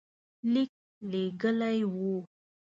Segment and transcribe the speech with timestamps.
[0.51, 0.71] لیک
[1.11, 2.15] لېږلی وو.